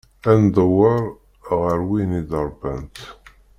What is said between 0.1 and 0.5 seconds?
Ad